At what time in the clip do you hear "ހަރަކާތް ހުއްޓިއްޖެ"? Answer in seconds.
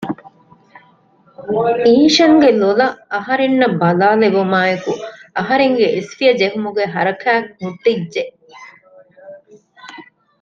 6.95-8.23